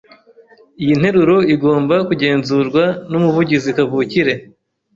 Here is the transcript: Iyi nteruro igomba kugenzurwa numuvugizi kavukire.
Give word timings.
Iyi 0.81 0.93
nteruro 0.99 1.37
igomba 1.55 1.95
kugenzurwa 2.07 2.83
numuvugizi 3.09 3.69
kavukire. 3.77 4.33